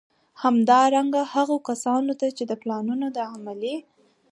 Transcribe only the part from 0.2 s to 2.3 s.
همدارنګه، هغو کسانو ته